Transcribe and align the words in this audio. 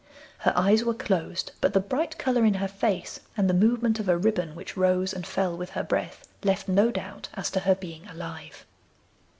Her 0.39 0.53
eyes 0.55 0.83
were 0.83 0.95
closed, 0.95 1.51
but 1.61 1.73
the 1.73 1.79
bright 1.79 2.17
colour 2.17 2.43
in 2.43 2.55
her 2.55 2.67
face, 2.67 3.19
and 3.37 3.47
the 3.47 3.53
movement 3.53 3.99
of 3.99 4.09
a 4.09 4.17
ribbon, 4.17 4.55
which 4.55 4.75
rose 4.75 5.13
and 5.13 5.27
fell 5.27 5.55
with 5.55 5.69
her 5.69 5.83
breath, 5.83 6.27
left 6.43 6.67
no 6.67 6.89
doubt 6.89 7.29
as 7.35 7.51
to 7.51 7.59
her 7.59 7.75
being 7.75 8.07
alive. 8.07 8.65